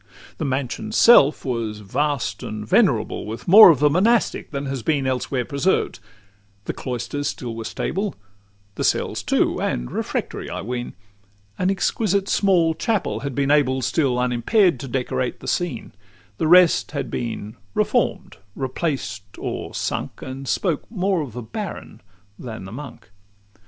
LXVI 0.01 0.37
The 0.39 0.45
mansion's 0.45 0.97
self 0.97 1.45
was 1.45 1.81
vast 1.81 2.41
and 2.41 2.67
venerable, 2.67 3.27
With 3.27 3.47
more 3.47 3.69
of 3.69 3.77
the 3.77 3.87
monastic 3.91 4.49
than 4.49 4.65
has 4.65 4.81
been 4.81 5.05
Elsewhere 5.05 5.45
preserved: 5.45 5.99
the 6.65 6.73
cloisters 6.73 7.27
still 7.27 7.53
were 7.55 7.65
stable, 7.65 8.15
The 8.73 8.83
cells, 8.83 9.21
too, 9.21 9.61
and 9.61 9.91
refectory, 9.91 10.49
I 10.49 10.61
ween: 10.63 10.95
An 11.59 11.69
exquisite 11.69 12.27
small 12.27 12.73
chapel 12.73 13.19
had 13.19 13.35
been 13.35 13.51
able, 13.51 13.83
Still 13.83 14.15
unimpair'd, 14.17 14.79
to 14.79 14.87
decorate 14.87 15.39
the 15.39 15.47
scene; 15.47 15.91
The 16.39 16.47
rest 16.47 16.93
had 16.93 17.11
been 17.11 17.55
reform'd, 17.75 18.37
replaced, 18.55 19.37
or 19.37 19.75
sunk, 19.75 20.23
And 20.23 20.47
spoke 20.47 20.89
more 20.89 21.21
of 21.21 21.33
the 21.33 21.43
baron 21.43 22.01
than 22.39 22.65
the 22.65 22.71
monk. 22.71 23.11